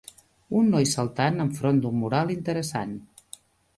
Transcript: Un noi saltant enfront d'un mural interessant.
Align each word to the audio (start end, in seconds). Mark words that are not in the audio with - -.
Un 0.59 0.71
noi 0.75 0.87
saltant 0.93 1.37
enfront 1.45 1.81
d'un 1.85 1.99
mural 2.05 2.33
interessant. 2.37 2.97